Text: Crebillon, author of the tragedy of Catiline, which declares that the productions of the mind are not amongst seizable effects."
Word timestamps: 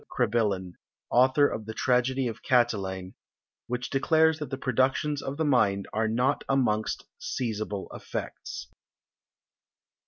Crebillon, 0.09 0.73
author 1.11 1.47
of 1.47 1.67
the 1.67 1.75
tragedy 1.75 2.27
of 2.27 2.41
Catiline, 2.41 3.13
which 3.67 3.91
declares 3.91 4.39
that 4.39 4.49
the 4.49 4.57
productions 4.57 5.21
of 5.21 5.37
the 5.37 5.45
mind 5.45 5.87
are 5.93 6.07
not 6.07 6.43
amongst 6.49 7.05
seizable 7.19 7.87
effects." 7.93 8.67